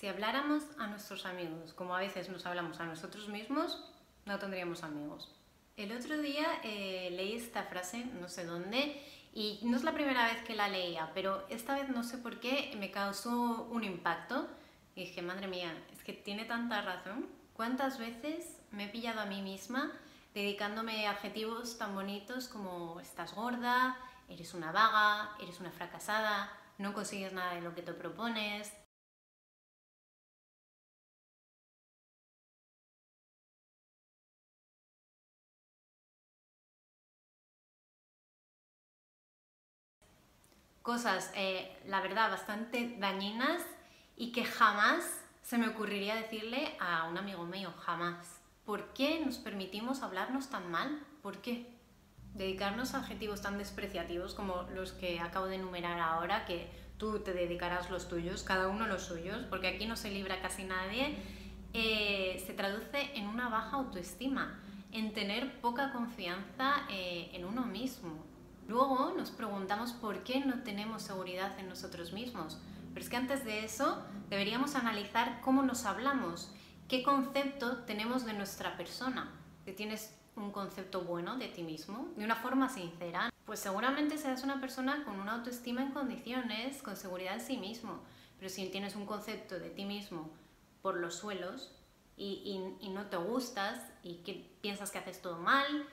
[0.00, 3.84] Si habláramos a nuestros amigos como a veces nos hablamos a nosotros mismos,
[4.24, 5.30] no tendríamos amigos.
[5.76, 8.98] El otro día eh, leí esta frase, no sé dónde,
[9.34, 12.40] y no es la primera vez que la leía, pero esta vez no sé por
[12.40, 14.48] qué me causó un impacto.
[14.94, 17.26] Y dije, madre mía, es que tiene tanta razón.
[17.52, 19.92] ¿Cuántas veces me he pillado a mí misma
[20.32, 23.98] dedicándome adjetivos tan bonitos como estás gorda,
[24.30, 28.72] eres una vaga, eres una fracasada, no consigues nada de lo que te propones,
[40.90, 43.62] cosas, eh, la verdad, bastante dañinas
[44.16, 48.40] y que jamás se me ocurriría decirle a un amigo mío, jamás.
[48.64, 51.00] ¿Por qué nos permitimos hablarnos tan mal?
[51.22, 51.72] ¿Por qué?
[52.34, 56.68] Dedicarnos a adjetivos tan despreciativos como los que acabo de enumerar ahora, que
[56.98, 60.64] tú te dedicarás los tuyos, cada uno los suyos, porque aquí no se libra casi
[60.64, 61.14] nadie,
[61.72, 64.58] eh, se traduce en una baja autoestima,
[64.90, 68.28] en tener poca confianza eh, en uno mismo,
[68.70, 72.56] Luego nos preguntamos por qué no tenemos seguridad en nosotros mismos.
[72.90, 76.52] Pero es que antes de eso deberíamos analizar cómo nos hablamos,
[76.86, 79.28] qué concepto tenemos de nuestra persona.
[79.64, 84.44] Si tienes un concepto bueno de ti mismo, de una forma sincera, pues seguramente seas
[84.44, 87.98] una persona con una autoestima en condiciones, con seguridad en sí mismo.
[88.38, 90.30] Pero si tienes un concepto de ti mismo
[90.80, 91.72] por los suelos
[92.16, 95.88] y, y no te gustas y que piensas que haces todo mal,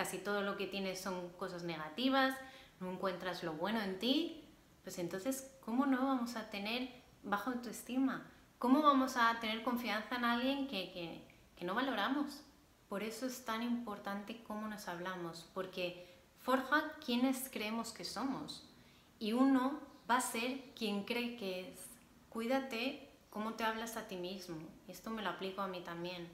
[0.00, 2.34] casi todo lo que tienes son cosas negativas,
[2.80, 4.42] no encuentras lo bueno en ti,
[4.82, 6.88] pues entonces, ¿cómo no vamos a tener
[7.22, 8.26] baja autoestima?
[8.58, 11.22] ¿Cómo vamos a tener confianza en alguien que,
[11.54, 12.40] que no valoramos?
[12.88, 18.66] Por eso es tan importante cómo nos hablamos, porque forja quienes creemos que somos.
[19.18, 21.78] Y uno va a ser quien cree que es.
[22.30, 24.56] Cuídate cómo te hablas a ti mismo.
[24.88, 26.26] Esto me lo aplico a mí también.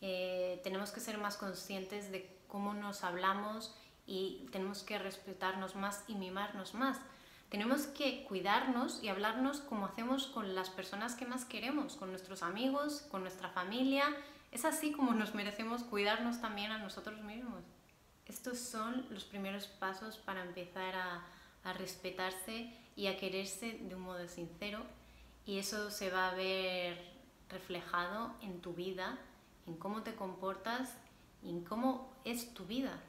[0.00, 3.74] Eh, tenemos que ser más conscientes de cómo nos hablamos
[4.06, 6.98] y tenemos que respetarnos más y mimarnos más.
[7.48, 12.42] Tenemos que cuidarnos y hablarnos como hacemos con las personas que más queremos, con nuestros
[12.42, 14.04] amigos, con nuestra familia.
[14.52, 17.64] Es así como nos merecemos cuidarnos también a nosotros mismos.
[18.26, 21.24] Estos son los primeros pasos para empezar a,
[21.64, 24.82] a respetarse y a quererse de un modo sincero
[25.48, 26.98] y eso se va a ver
[27.48, 29.18] reflejado en tu vida,
[29.68, 30.96] en cómo te comportas
[31.42, 33.00] y en cómo es tu vida.